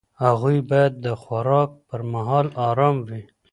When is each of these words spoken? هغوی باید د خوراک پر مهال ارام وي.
هغوی 0.23 0.57
باید 0.69 0.93
د 1.05 1.07
خوراک 1.21 1.69
پر 1.87 2.01
مهال 2.13 2.47
ارام 2.69 2.95
وي. 3.07 3.23